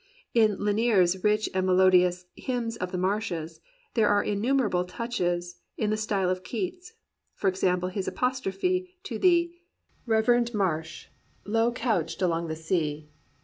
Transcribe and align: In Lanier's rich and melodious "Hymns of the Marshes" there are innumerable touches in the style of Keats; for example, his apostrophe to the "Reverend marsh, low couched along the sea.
In 0.33 0.55
Lanier's 0.57 1.23
rich 1.23 1.47
and 1.53 1.63
melodious 1.67 2.25
"Hymns 2.35 2.75
of 2.75 2.91
the 2.91 2.97
Marshes" 2.97 3.59
there 3.93 4.07
are 4.09 4.23
innumerable 4.23 4.83
touches 4.83 5.57
in 5.77 5.91
the 5.91 5.95
style 5.95 6.27
of 6.27 6.41
Keats; 6.43 6.93
for 7.35 7.47
example, 7.47 7.89
his 7.89 8.07
apostrophe 8.07 8.95
to 9.03 9.19
the 9.19 9.53
"Reverend 10.07 10.55
marsh, 10.55 11.09
low 11.45 11.71
couched 11.71 12.19
along 12.23 12.47
the 12.47 12.55
sea. 12.55 13.11